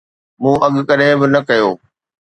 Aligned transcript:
مون 0.41 0.55
اڳ 0.65 0.75
ڪڏهن 0.87 1.13
به 1.19 1.27
نه 1.33 1.39
ڪيو 1.47 1.69